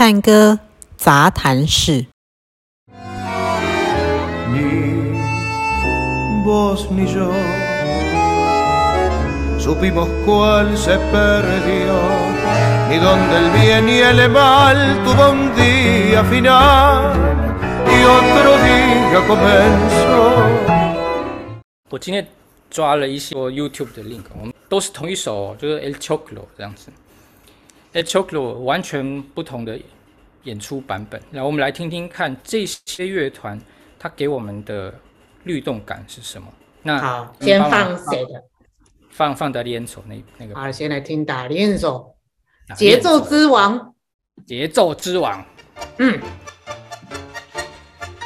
[0.00, 0.60] 探戈
[0.96, 2.06] 杂谈室。
[21.90, 22.24] 我今天
[22.70, 26.92] 抓了一些 YouTube 的 link，我们都是同一首，就是 El Choclo 这样子。
[27.92, 29.80] El Choclo 完全不同的
[30.42, 33.58] 演出版本，然后我们来听听看这些乐团
[33.98, 34.94] 它给我们的
[35.44, 36.46] 律动感是什么。
[36.82, 38.44] 那好，先放谁的？
[39.10, 40.54] 放放达利安索那那个。
[40.54, 42.14] 好，先来听达利安索，
[42.76, 43.94] 节奏之王。
[44.46, 45.44] 节奏之王。
[45.98, 46.20] 嗯。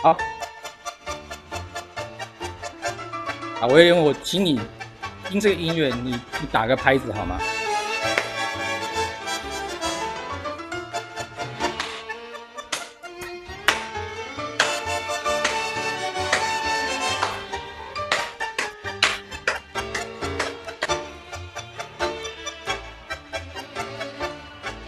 [0.02, 0.10] 好。
[3.60, 4.60] 啊，我也我请你
[5.28, 7.40] 听这个音乐，你你打个拍子好吗？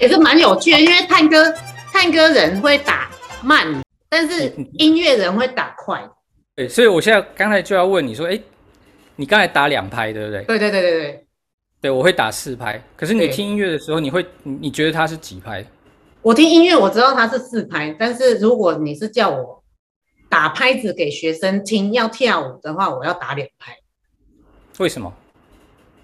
[0.04, 1.52] 也是蛮有趣的，因为探戈
[1.92, 3.10] 探戈人会打
[3.42, 6.06] 慢，但是音乐人会打快。
[6.54, 8.38] 对，所以我现在刚才就要问你说，哎。
[9.16, 10.42] 你刚才打两拍，对不对？
[10.42, 11.26] 对对对对对，
[11.82, 12.82] 对，我会打四拍。
[12.96, 15.64] 可是你听音乐的时候，你会你你觉得它是几拍？
[16.20, 19.62] 我听音乐我知道它是四拍，但是如果你是叫我
[20.28, 23.76] 打拍子给学生听，要跳舞的话，我要打两拍。
[24.78, 25.14] 为什么？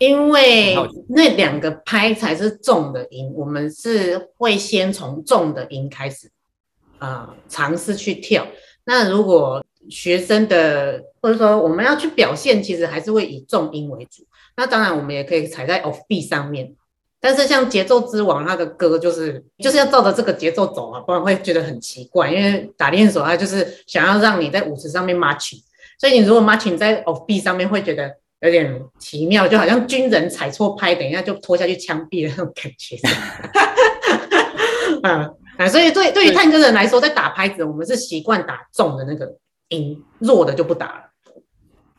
[0.00, 0.74] 因为
[1.10, 6.30] 那两个拍才是重的音，我们是会先从重的音开始
[6.98, 8.46] 啊，呃，尝试去跳。
[8.84, 14.24] 那如果学生的，或者说我们要去表现，其实还是会以重音为主。
[14.56, 16.74] 那当然，我们也可以踩在 off beat 上面。
[17.20, 22.32] 但是像节奏之王他的歌，就是就是要照着这个节奏走啊，不然会觉得很奇怪。
[22.32, 25.60] 因为打练手他就是想要让你在舞池上面 marching，
[25.98, 32.96] 所以你如果 marching 在 off beat 上面，会觉得有点奇妙，就好像军人踩错拍，等一下就拖下去枪毙的那种感觉。
[35.02, 39.36] 嗯啊，所以对对于探戈人来说，在打拍子，我们是习惯打重的那个。
[39.72, 41.04] 音弱的就不打了。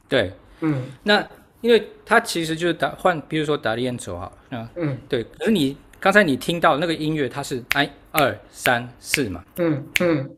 [0.10, 1.26] 对，嗯，那
[1.62, 5.24] 因为他其实就是打换，比如说达利安索哈，嗯嗯，对。
[5.24, 10.30] 可是你刚才你听到那个音乐，它是哎二三四嘛，嗯嗯，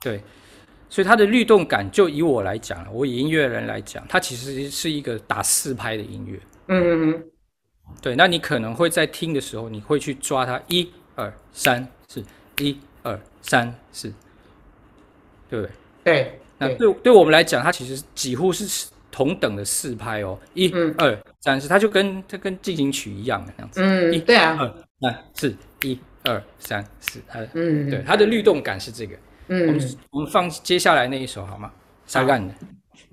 [0.00, 0.22] 对。
[0.88, 6.38] 所以它的律动感，就以我来讲，我以音乐人来讲，它其实是一个打四拍的音乐。
[6.68, 7.24] 嗯嗯嗯，
[8.00, 8.14] 对。
[8.14, 12.24] 那你可能会在听的时候，你会去抓它一二三四，
[12.58, 14.12] 一二三四，
[15.50, 15.72] 对不对？
[16.04, 16.40] 对。
[16.58, 23.82] 那对对我们来讲，它其实几乎是同等的四拍哦，一、二、三、四，它就跟它跟进行曲一样的那样子。
[23.82, 29.14] 嗯，一、对啊，二、三、四，一、二、三、四，它的，嗯，对，它的律动感是这个。
[29.48, 31.70] 嗯，我们我们放接下来那一首好吗？
[32.06, 32.54] 萨干的，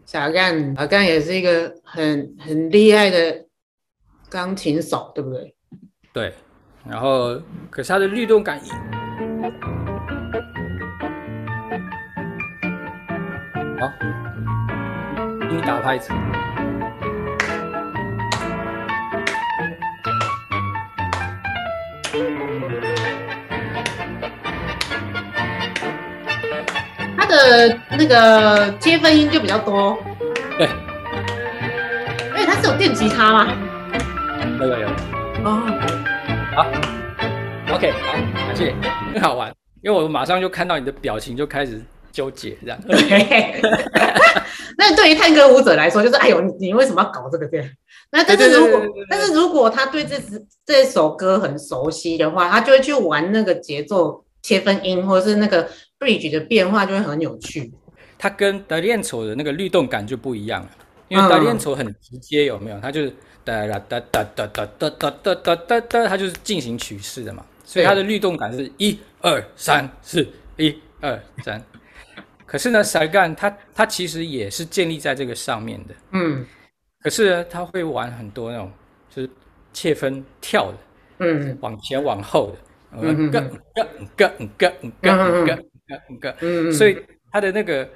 [0.06, 3.46] 萨干，萨干也是一个很很厉害的
[4.30, 5.56] 钢琴手，对不对？
[6.12, 6.34] 对，
[6.88, 7.40] 然后
[7.70, 8.60] 可是他的律动感。
[13.80, 13.92] 好，
[15.50, 16.14] 给你打拍子。
[27.46, 29.98] 的那个切分音就比较多。
[30.58, 30.68] 对。
[32.30, 33.56] 因为它是有电吉他吗？
[34.60, 34.88] 有有有。
[35.44, 35.62] 哦。
[36.56, 36.66] 好。
[37.76, 38.14] OK，好，
[38.48, 38.74] 感谢，
[39.14, 39.54] 很好玩。
[39.82, 41.82] 因为我马上就看到你的表情，就开始。
[42.14, 42.78] 纠结这样，
[44.78, 47.68] 那对于探戈舞者来说，就是哎呦，你你为什么要搞这个这样？
[48.12, 55.68] 那但是如果但是如果他对这支这首歌很熟悉的话，他就会去玩那个节奏切分音，或者是那个
[56.04, 57.72] bridge 的变化，就会很有趣。
[58.18, 60.70] 它跟德利安索的那个律动感就不一样了，
[61.08, 62.80] 因为德利安索很直接，有没有？
[62.80, 70.28] 它就是哒哒哒哒哒哒哒哒哒哒哒，它就是进行曲式的嘛，所以它的律动感是一二三四
[70.58, 71.62] 一二三。
[72.46, 76.46] 可是呢，萨干它它其实也是建立在这个上面的，嗯。
[77.02, 78.72] 可是呢，他会玩很多那种
[79.14, 79.30] 就是
[79.74, 80.78] 切分跳的，
[81.18, 82.58] 嗯，往前往后的，
[83.02, 83.42] 嗯，个
[83.76, 84.30] 个个
[85.02, 85.66] 个个
[85.98, 86.98] 个个，嗯，所以
[87.32, 87.90] 它的那个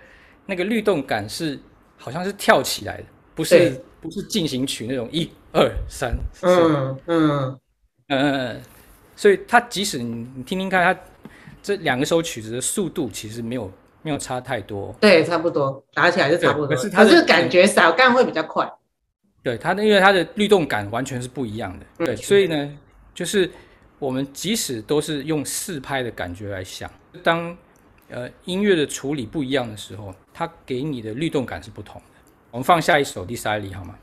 [0.46, 1.60] 那个律动感是
[1.98, 3.04] 好像是跳起来的，
[3.36, 7.60] 不是不是进行曲那种一二三四，嗯嗯
[8.08, 8.62] 嗯，
[9.16, 11.02] 所以它即使你你听听看，它
[11.62, 13.72] 这两个首曲子的速度其实没有。
[14.04, 16.68] 没有差太多，对，差不多，打起来就差不多。
[16.68, 18.66] 可是它是感觉扫干会比较快。
[19.44, 21.86] 对它的，因为它的律动感完全是不一样的。
[22.06, 22.78] 对，所以呢，
[23.14, 23.50] 就是
[24.00, 26.90] 我们即使都是用四拍的感觉来想，
[27.22, 27.58] 当
[28.10, 32.32] 呃音乐的处理不一样的时候，它给你的律动感是不同的。
[32.52, 33.96] 我们放下一首第三例好吗？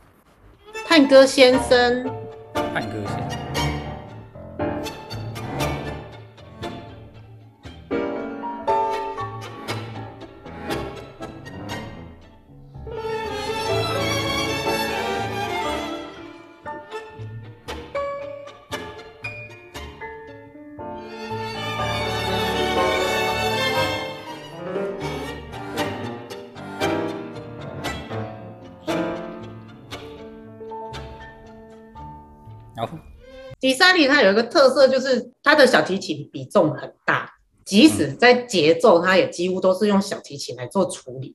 [0.86, 2.04] 探戈先生，
[2.54, 3.38] 探戈先生。
[33.64, 37.32] 迪萨利它有一个特色，就是它的小提琴比重很大，
[37.64, 41.34] 即使在节奏，它也几乎都是用小提琴来做处理，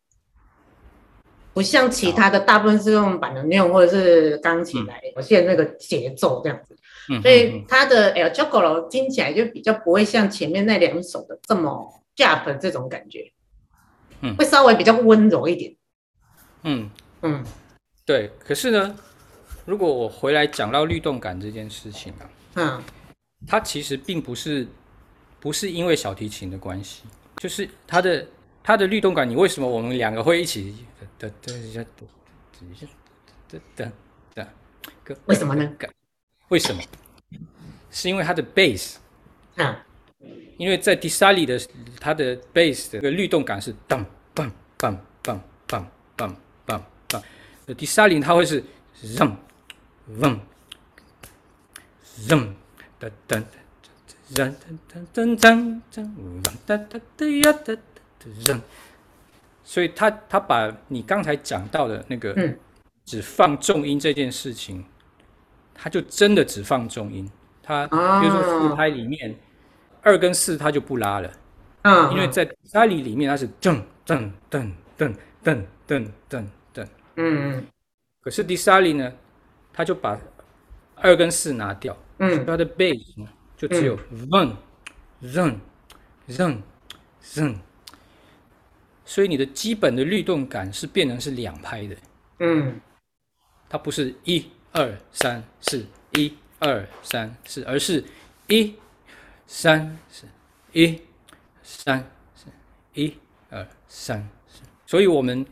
[1.55, 6.75] 不像其他的大部分是用板能用或者是钢琴来表现那个节奏这样子。
[7.23, 13.31] 所以它的 El Chocolo 听起来就比较不会像前面那两首的这么 jump 这种感觉，
[14.37, 15.75] 会稍微比较温柔一点。
[16.61, 16.91] 嗯
[17.23, 17.43] 嗯，
[18.05, 18.29] 对。
[18.45, 18.95] 可是呢？
[19.69, 22.25] 如果我回来讲到律动感这件事情啊，
[22.55, 22.83] 嗯，
[23.45, 24.67] 它其实并不是
[25.39, 27.03] 不是因为小提琴的关系，
[27.37, 28.27] 就是它的
[28.63, 29.29] 它的律动感。
[29.29, 30.75] 你为什么我们两个会一起
[31.19, 31.85] 的的的
[33.47, 33.91] 的的
[35.05, 35.17] 的？
[35.27, 35.71] 为什么呢？
[36.47, 36.81] 为什么？
[37.91, 38.95] 是因为它的 bass，
[39.57, 39.75] 嗯，
[40.57, 41.61] 因为在迪萨里的
[41.99, 47.23] 它的 bass 的这个律动感是当当当当当当当当，
[47.77, 48.63] 迪萨里它会是
[49.15, 49.37] 让。
[50.17, 50.39] 嗡，
[52.29, 52.53] 嗡，
[52.99, 53.43] 噔噔
[54.33, 54.53] 噔
[54.91, 57.81] 噔噔噔噔，嗡哒哒哒呀哒哒
[58.45, 58.59] 噔。
[59.63, 62.35] 所以他他把你刚才讲到的那个，
[63.05, 64.83] 只放重音这件事情，
[65.75, 67.29] 他就真的只放重音。
[67.61, 69.35] 他比如说四拍里面，
[70.01, 71.31] 二跟四他就不拉了，
[72.11, 75.13] 因为在沙里里面它是噔噔噔噔
[75.43, 77.63] 噔噔噔噔，嗯，
[78.21, 79.13] 可是迪萨里呢？
[79.79, 80.19] 他就把
[80.95, 83.95] 二跟四拿掉，嗯，他的 bass 呢就只有
[84.29, 84.53] run
[85.21, 85.57] run
[86.27, 86.61] run
[87.37, 87.55] run，
[89.05, 91.95] 所以你的基本的律动感是变成是两拍的，
[92.39, 92.81] 嗯，
[93.69, 98.03] 它不是一二三四一二三四，而是
[98.47, 98.75] 一
[99.47, 100.25] 三四
[100.73, 101.01] 一
[101.63, 102.05] 三
[102.35, 102.47] 四
[102.95, 103.15] 一
[103.49, 105.45] 二三四，所以我们。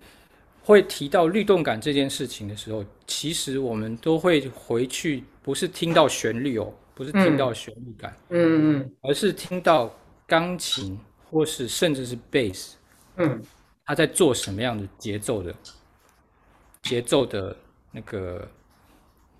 [0.67, 9.89] 会提到律动感这件事情的时候，其实我们都会回去，不是听到旋律哦，不是听到旋律感，嗯嗯，而是听到
[10.27, 10.99] 钢琴
[11.31, 12.75] 或是甚至是贝斯，
[13.15, 13.41] 嗯，
[13.85, 15.55] 他在做什么样的节奏的
[16.81, 17.55] 节奏的
[17.93, 18.45] 那个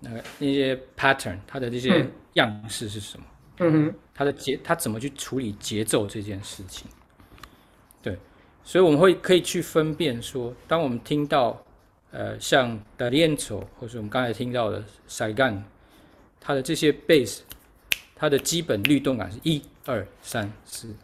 [0.00, 3.26] 那个那些 pattern，它的这些样式是什么？
[3.58, 6.88] 嗯哼，它的节它怎么去处理节奏这件事情？
[8.68, 8.72] 对。
[8.72, 11.64] 所以我们会可以去分辨说，当我们听到，
[12.10, 15.62] 呃，像 d a l i e n z o 或是我们刚才听到的 Saigan，
[16.38, 17.40] 它的这些 bass，
[18.14, 20.94] 它的基本律动感是一二三四。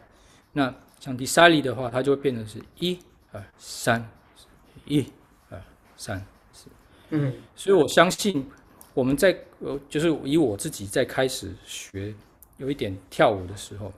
[0.53, 2.99] 那像 Di Sarli 的话，它就会变成是一
[3.31, 4.45] 二三四，
[4.85, 5.11] 一
[5.49, 5.59] 二
[5.97, 6.23] 三
[6.53, 6.67] 四。
[7.09, 8.47] 嗯，所以我相信
[8.93, 12.13] 我们在呃，就是以我自己在开始学
[12.57, 13.91] 有一点跳舞的时候。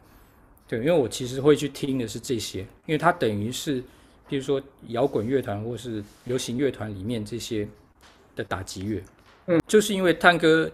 [0.68, 3.82] 对，因为我其实会去听的是这些，因为它等于是，
[4.28, 7.66] 比如说摇滚乐团或是流行乐团里面这些
[8.36, 9.02] 的打击乐，
[9.46, 10.70] 嗯，就是因为探戈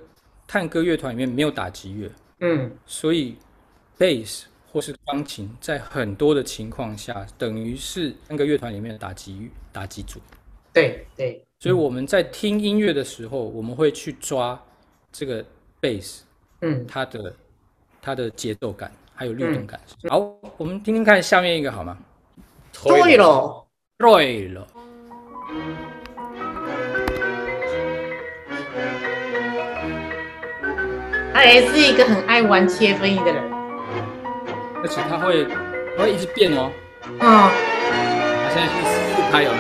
[0.48, 3.36] 探戈乐团里面没有打击乐，嗯，所以
[3.96, 10.20] 贝斯或是钢琴在很多的情况下等于是探戈乐团里面的打击打击组，
[10.74, 14.60] 对对，所以我们在听音乐的时候，我们会去抓
[15.12, 15.46] 这个
[15.80, 16.24] 贝斯，
[16.62, 17.36] 嗯，它的
[18.02, 18.92] 它的节奏感。
[19.24, 19.80] 还有律动感。
[20.04, 20.20] 嗯、好，
[20.58, 21.98] 我们听听看下面一个好吗？
[22.84, 23.66] 对了，
[23.98, 24.68] 对了。
[31.34, 33.42] 他也是一个很爱玩切分音的人，
[34.82, 35.46] 而且他会，
[35.96, 36.70] 他会一直变哦。
[37.06, 37.18] 嗯。
[37.22, 38.74] 他现在是
[39.16, 39.58] 四拍有没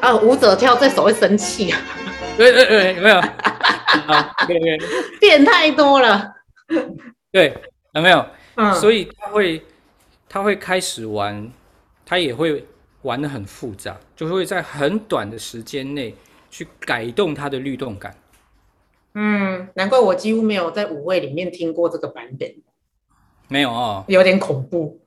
[0.00, 1.78] 啊，舞者跳这首会生气啊！
[2.36, 3.16] 对对对，有没有？
[3.16, 4.78] 啊，对对，
[5.20, 6.32] 变太多了。
[7.30, 7.54] 对，
[7.92, 8.26] 有没有？
[8.56, 9.62] 嗯，所以他会，
[10.28, 11.50] 他会开始玩，
[12.04, 12.64] 他也会
[13.02, 16.14] 玩的很复杂，就会在很短的时间内
[16.50, 18.14] 去改动他的律动感。
[19.14, 22.54] 嗯，难怪我几乎没有在五位里面听过这个版本。
[23.48, 25.00] 没有哦，有点恐怖。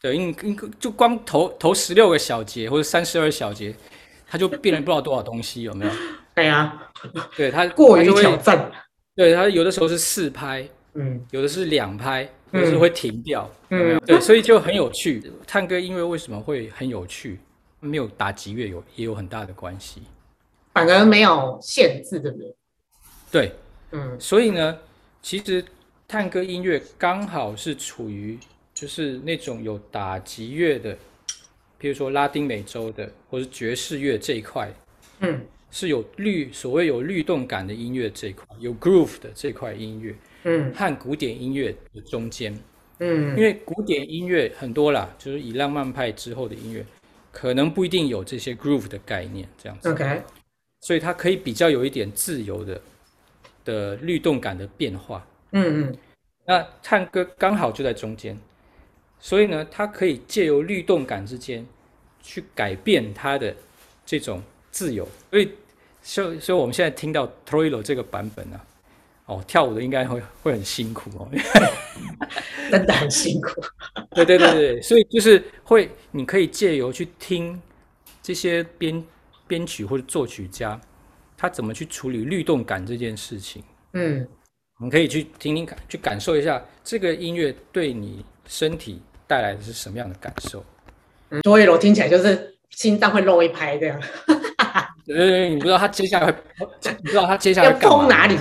[0.00, 3.74] 对，因因就光头头十六个小节或者三十二小节，
[4.26, 5.92] 它就变了不知道多少东西，有没有？
[6.34, 6.90] 对啊，
[7.36, 8.70] 对它过于挑战。
[9.14, 14.00] 对它有的时候是四拍，嗯，有的是两拍，有的是会停掉，嗯，有没有？
[14.04, 15.32] 对，所以就很有趣。
[15.46, 17.40] 探戈音乐为什么会很有趣？
[17.80, 20.02] 没有打击乐有也有很大的关系，
[20.72, 22.54] 反而没有限制的人。
[23.30, 23.52] 对，
[23.92, 24.78] 嗯，所以呢，
[25.22, 25.64] 其实
[26.08, 28.38] 探戈音乐刚好是处于
[28.76, 30.96] 就是那种有打击乐的，
[31.78, 34.70] 比如说拉丁美洲的或是爵士乐这一块，
[35.18, 35.40] 嗯。
[35.68, 40.14] 是有律，所谓有律动感的音乐这一块，有 groove 的这块音乐，
[40.44, 42.56] 嗯，和古典音乐的中间，
[43.00, 46.86] 嗯，因为古典音乐很多啦，就是以浪漫派之后的音乐，
[47.32, 50.22] 可能不一定有这些 groove 的概念，这样子，OK，
[50.82, 52.80] 所以它可以比较有一点自由的
[53.64, 55.96] 的律动感的变化，嗯嗯，
[56.46, 58.38] 那探戈刚好就在中间，
[59.18, 61.66] 所以呢，它可以借由律动感之间
[62.22, 63.54] 去改变它的
[64.04, 65.50] 这种自由，所以。
[66.08, 68.60] 所以，所以我们现在听到 Troilo 这个版本呢、
[69.26, 71.28] 啊，哦，跳舞的应该会会很辛苦哦，
[72.70, 73.60] 真的很辛苦。
[74.14, 77.60] 对对对对，所以就是会，你可以借由去听
[78.22, 79.04] 这些编
[79.48, 80.80] 编曲或者作曲家，
[81.36, 83.60] 他怎么去处理律动感这件事情。
[83.94, 84.24] 嗯，
[84.78, 90.64] 你可以去听听看，去感受一下这个音乐对你身体带来的是什么样的感受。
[91.30, 94.00] 嗯，Troilo 听起来就是心脏会漏一拍这样。
[95.08, 96.34] 呃，你不知道他接下来会，
[96.82, 98.36] 你不知道他接下来 要冲哪里？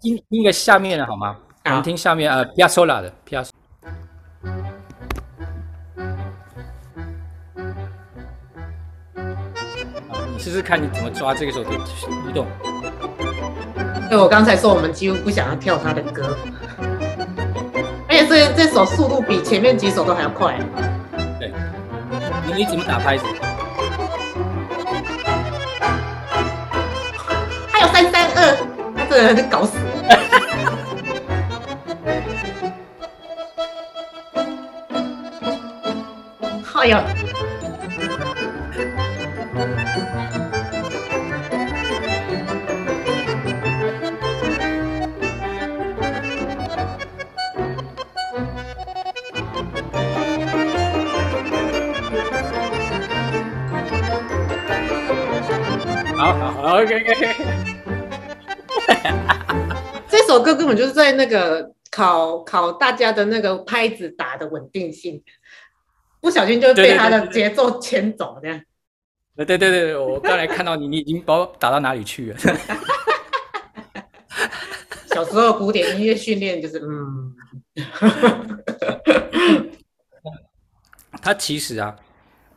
[0.00, 1.36] 听听一个下面的好吗？
[1.64, 3.50] 我们听下面呃，Piazzolla 的 Piazzolla。
[10.32, 12.46] 你试试看你怎么抓这个手的律动。
[14.10, 16.36] 对，我刚才说我们几乎不想要跳他的歌，
[18.34, 20.58] 这这首速度比前面几首都还要快。
[21.38, 21.52] 对，
[22.44, 23.24] 你你怎么打拍子？
[27.92, 28.56] 三三二，
[28.96, 29.73] 他这人搞死
[60.08, 65.22] 这首歌根本就是在那个考考大家的那个拍子打的稳定性，
[66.20, 68.60] 不小心就被他的节奏牵走这样。
[69.36, 72.38] 对对对对，我刚才看到你，你已经把我打到哪里去了？
[75.06, 77.34] 小时候古典音乐训练就是嗯，
[81.22, 81.94] 他其实啊，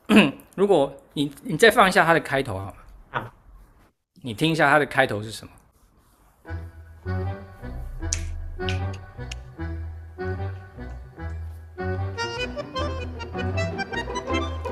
[0.56, 2.76] 如果你你再放一下他的开头好
[4.22, 5.54] 你听一下它的开头是什么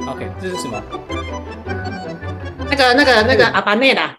[0.08, 0.82] ？OK，这是什么？
[2.70, 4.18] 那个、那个、那个阿巴内的。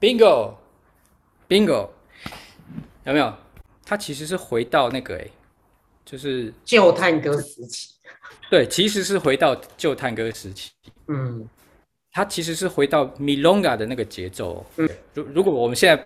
[0.00, 1.90] Bingo，Bingo，
[3.04, 3.34] 有没有？
[3.84, 5.28] 它其实是回到那个哎，
[6.04, 7.94] 就是旧探戈时期。
[8.50, 10.72] 对，其实是回到旧探戈时期。
[11.08, 11.48] 嗯，
[12.16, 14.64] 它其实是回到 Milonga 的那个节奏。
[14.78, 16.02] 嗯，如如果我们现在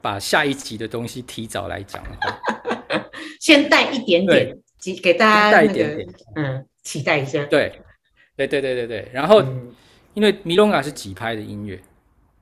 [0.00, 2.40] 把下一集的东西提早来讲的话，
[3.42, 4.56] 先带一点点。
[4.80, 7.44] 给给大家、那个、带一点点，嗯，期待一下。
[7.46, 7.80] 对，
[8.36, 9.08] 对，对，对，对，对。
[9.12, 9.74] 然后，嗯、
[10.14, 11.80] 因为米隆嘎是几拍的音乐，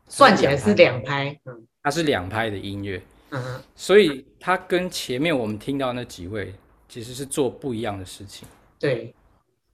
[0.06, 6.52] 算起来是两拍，嗯，它是两拍的音乐，嗯哼，所以它跟前面我们听到那几位
[6.86, 8.46] 其实是做不一样的事情。
[8.78, 9.14] 对，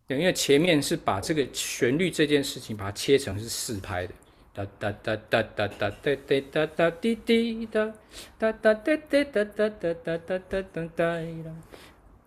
[0.06, 4.14] 对，因为前面是把这个旋律这件事情把它切成是四拍的，
[4.54, 7.92] 哒哒哒哒哒哒哒哒哒哒滴滴哒
[8.38, 11.52] 哒哒哒哒哒哒哒哒哒哒哒哒。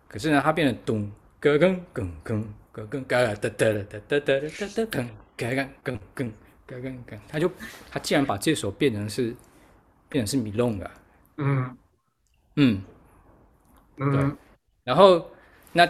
[0.09, 1.09] 可是呢，它变成咚
[1.39, 2.43] 咯噔咯噔
[2.74, 5.07] 咯噔嘎哒哒哒哒哒哒哒哒噔
[5.38, 6.31] 嘎嘎咯噔
[6.67, 7.50] 嘎嘎噔，他就
[7.89, 9.33] 他竟然把这首变成是
[10.09, 10.91] 变成是米隆了，
[11.38, 11.77] 嗯。
[12.55, 12.83] 嗯。
[13.98, 14.38] 嗯，
[14.83, 15.29] 然后
[15.71, 15.88] 那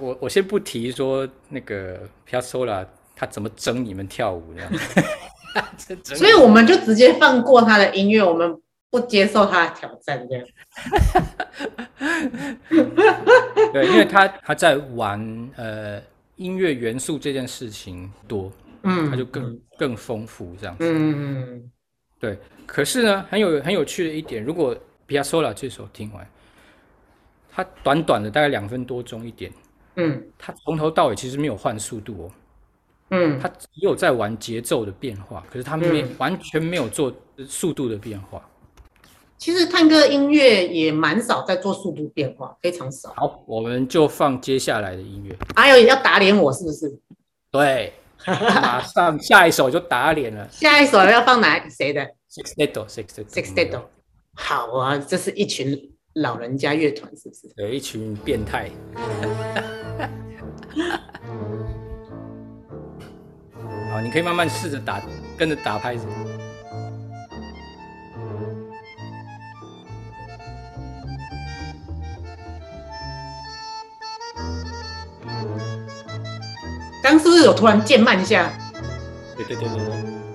[0.00, 2.86] 我我先不提说那个 Piazzolla
[3.16, 4.72] 他怎么整你们跳舞这样，
[6.02, 8.60] 所以我们就直接放过他的音乐，我们。
[8.90, 10.46] 不接受他的挑战，这样。
[13.70, 16.00] 对，因为他他在玩呃
[16.36, 18.50] 音乐元素这件事情多，
[18.84, 21.70] 嗯，他就更更丰富这样子，嗯嗯
[22.18, 22.38] 对。
[22.64, 24.74] 可是呢，很有很有趣的一点，如果
[25.04, 26.26] 皮亚索拉这首听完，
[27.50, 29.52] 它短短的大概两分多钟一点，
[29.98, 32.30] 嗯，他从头到尾其实没有换速度哦，
[33.10, 37.12] 嗯，他只有在玩节奏的变化，可是他没、嗯、完全没有做
[37.46, 38.40] 速度的变化。
[39.36, 43.12] 其实探戈音乐也蛮少在做速度变化，非常少。
[43.16, 45.36] 好，我们就放接下来的音乐。
[45.54, 46.98] 哎呦要打脸我是不是？
[47.50, 47.92] 对，
[48.26, 50.48] 马上下一首就打脸了。
[50.50, 53.82] 下一首要放哪谁的？Sexteto，Sexteto，Sexteto。
[54.34, 57.48] 好啊，这是一群老人家乐团，是不是？
[57.56, 58.68] 有，一群变态。
[63.90, 65.00] 好，你可以慢慢试着打，
[65.36, 66.06] 跟着打拍子。
[77.02, 78.50] 刚是不是有突然渐慢一下？
[79.36, 80.27] 对对对对对。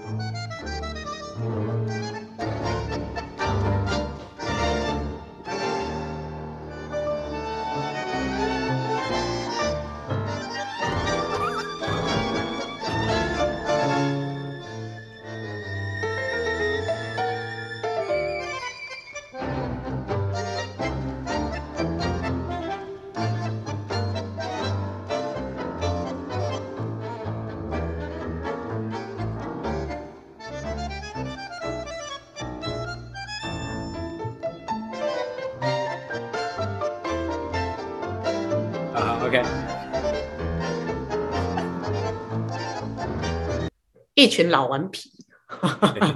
[44.15, 45.09] 一群老顽皮，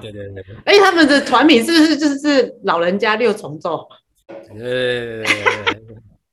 [0.02, 0.56] 对对对对。
[0.66, 3.88] 哎，他们的团名是不是就是老人家六重奏？
[4.60, 5.24] 呃，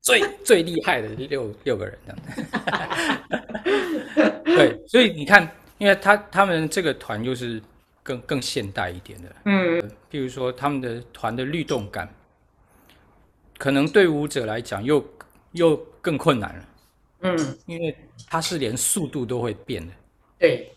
[0.02, 2.22] 最 最厉害的六六个人这样。
[4.44, 5.48] 对，所以你看，
[5.78, 7.60] 因为他他们这个团又是
[8.02, 12.08] 更更现代一点的，嗯，譬如说他们的团的律动感，
[13.58, 15.02] 可能对舞者来讲又
[15.52, 16.64] 又更困难了，
[17.20, 17.96] 嗯，因为
[18.26, 19.92] 它是连速度都会变的，
[20.38, 20.70] 对。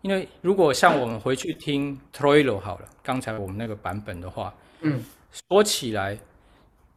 [0.00, 5.00] 因为如果像我们回去听 Troilo 好了，刚才我们那个版本的话，嗯，
[5.48, 6.18] 说起来，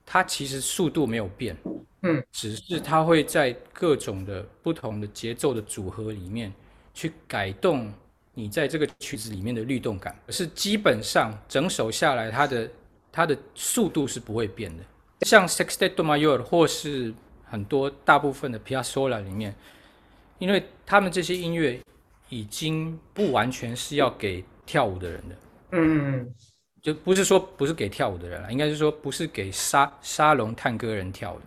[0.04, 1.56] 它其实速度没有变，
[2.02, 6.52] 嗯，只是它会在各种的不同的节奏的组合里面
[6.96, 7.94] 去改动
[8.34, 12.70] 你在这个曲子里面的律动感，可是基本上整首下来，它的
[13.12, 14.84] 它的速度是不会变的。
[15.22, 17.14] 像 Sexteto Mayor 或是
[17.46, 19.56] 很多大部分的 Piazzolla 里面，
[20.40, 21.80] 因为他们这些音乐。
[22.28, 25.36] 已经不完全是要给跳舞的人的，
[25.74, 26.34] 嗯，
[26.82, 31.42] 就不是说不是给跳舞的人了，应该是说不是给沙沙龙探戈人跳的，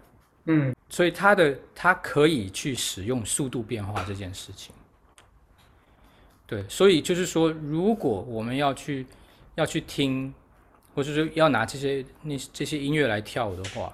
[0.45, 4.73] 嗯，所以他的他可以去使用速度变化这件事情，
[6.47, 9.05] 对，所以就是说，如果我们要去
[9.57, 10.33] 要去听，
[10.95, 13.93] 或者说要拿这些那这些音乐来跳舞的话，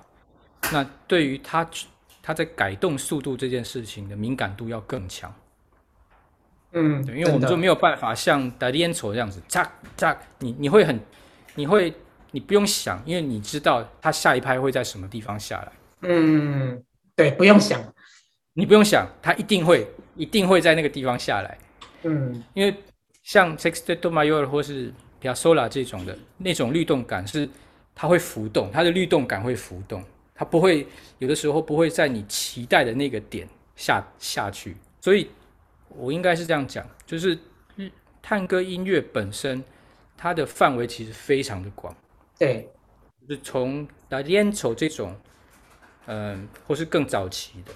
[0.71, 1.67] 那对于他
[2.27, 5.33] 他在改动速度这件事情的敏感度要更强。
[6.73, 10.99] 嗯，对，因为我们就没有办法像 D'Arienzo 这样子，嚓嚓，你你会很，
[11.55, 11.93] 你会，
[12.31, 15.73] 你不用想，因为你知道它下一拍会在什么地方下来。
[16.01, 16.83] 嗯，
[17.15, 17.79] 对，不用想，
[18.55, 21.59] 你不用想，它一定会，一定会在那个地方下来。
[22.05, 22.75] 嗯，因为
[23.23, 27.49] 像 Sexteto Mayor 或是 Piazzolla 这种的那种律动感是，
[27.95, 30.03] 它会浮动，它的律动感会浮动，
[30.35, 30.87] 它不会
[31.19, 35.29] 有的时候不会在你期待的那个点下下去，所以。
[35.97, 37.39] 我应该是这样讲，就是
[38.21, 39.63] 探戈音乐本身，
[40.17, 41.95] 它的范围其实非常的广。
[42.37, 42.69] 对，
[43.21, 45.15] 就是从 D'Arienzo 这种，
[46.07, 47.73] 嗯、呃，或是更早期的，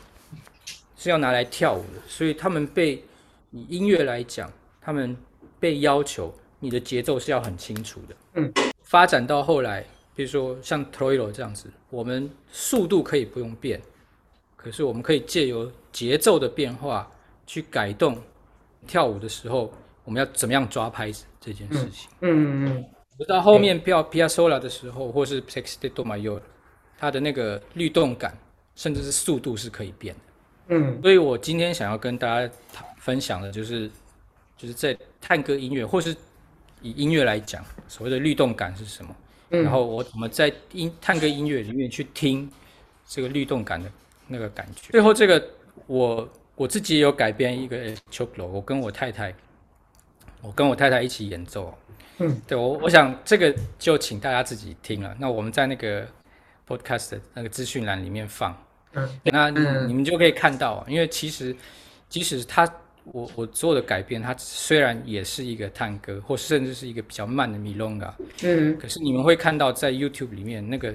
[0.97, 3.05] 是要拿来跳舞的，所以他们被
[3.53, 5.16] 以音乐来讲，他们
[5.61, 8.16] 被要求你的节奏是要很清楚的。
[8.35, 9.85] 嗯，发展到后来，
[10.18, 13.81] 比如说像 Troilo 这样子，我们速度可以不用变，
[14.57, 17.09] 可是我们可以借由节奏的变化。
[17.50, 18.18] 去改动
[18.87, 19.72] 跳舞的时候，
[20.04, 22.11] 我们要怎么样抓拍子这件事情。
[22.20, 22.85] 嗯嗯嗯。
[23.16, 26.42] 直、嗯、到后面 Piazzolla 的时候，或是 Sexteto Mayor，
[26.98, 28.37] 它的那个律动感，
[28.74, 30.20] 甚至是速度是可以变的。
[30.74, 31.00] 嗯。
[31.00, 32.54] 所以我今天想要跟大家
[32.98, 33.90] 分享的就是，
[34.59, 36.14] 就是在探戈音乐，或是
[36.83, 39.16] 以音乐来讲，所谓的律动感是什么？
[39.51, 42.51] 嗯、然后我怎么在音探戈音乐里面去听
[43.07, 43.91] 这个律动感的
[44.27, 44.91] 那个感觉。
[44.91, 45.49] 最后这个
[45.87, 46.29] 我。
[46.59, 49.33] 我自己也有改编一个 c h o p l o 我跟我太太，
[50.43, 51.73] 我跟我太太一起演奏。
[52.19, 55.15] 嗯，对我，我想这个就请大家自己听了。
[55.21, 56.05] 那我们在那个
[56.67, 58.61] podcast 的那个资讯栏里面放，
[58.95, 59.51] 嗯，那
[59.87, 61.55] 你们就可以看到，因为其实
[62.09, 62.69] 即使他
[63.12, 70.94] 我我做的改编，它虽然也是一个探戈，或甚至是一个比较慢的 Milonga，嗯，可是你们会看到在 YouTube 里面那个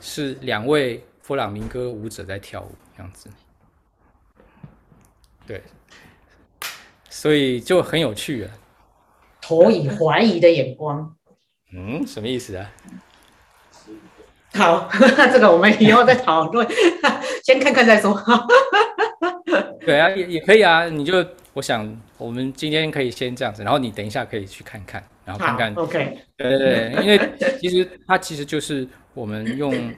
[0.00, 3.30] 是两位弗朗明哥舞者在跳舞这样子，
[5.46, 5.62] 对，
[7.08, 8.50] 所以就很有趣啊。
[9.40, 11.14] 投以怀疑的眼光，
[11.74, 12.70] 嗯，什么意思啊？
[14.54, 14.88] 好，
[15.32, 16.66] 这个我们以后再讨论，
[17.44, 18.16] 先看看再说。
[19.84, 20.86] 对啊，也也可以啊。
[20.86, 21.24] 你就
[21.54, 25.72] 我想，我们今天可以先这样子，然后你等一下可以去看看，然后看看。
[25.74, 26.18] OK。
[26.36, 29.94] 对对对，因为其实它其实就是我们用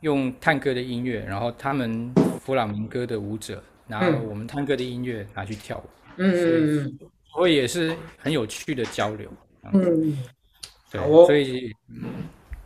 [0.00, 5.84] 用探戈的音乐，然后他们弗朗明哥的舞者拿我们探戈的音乐拿去跳舞。
[6.16, 6.98] 嗯嗯嗯。
[7.32, 9.32] 所以也是很有趣的交流。
[9.72, 10.18] 嗯。
[10.90, 11.72] 对，所以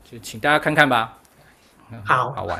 [0.05, 1.19] 就请大家看看吧。
[2.05, 2.59] 好，好玩。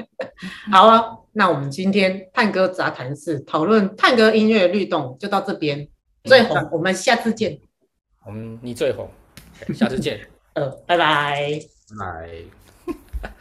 [0.72, 5.88] 好啊，那我们今天探戈杂谈室讨论探戈音乐律动就到这边。
[6.24, 7.58] 最红，我们下次见。
[8.24, 9.10] 我们你最红，
[9.74, 10.20] 下次见。
[10.54, 11.60] 呃，拜拜。
[11.98, 13.32] 拜。